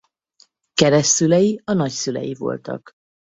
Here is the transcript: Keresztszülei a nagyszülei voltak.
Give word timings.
Keresztszülei 0.73 1.61
a 1.63 1.73
nagyszülei 1.73 2.33
voltak. 2.35 2.91